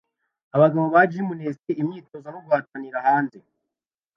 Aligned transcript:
Abagabo 0.55 0.85
ba 0.93 1.01
gymnast 1.11 1.65
imyitozo 1.81 2.27
no 2.31 2.39
guhatanira 2.45 2.97
hanze 3.07 3.37